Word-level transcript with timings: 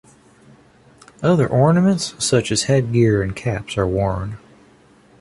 Other 1.21 1.47
ornaments 1.47 2.15
such 2.17 2.51
as 2.51 2.63
headgear 2.63 3.21
and 3.21 3.35
caps 3.35 3.77
are 3.77 3.85
worn. 3.85 4.39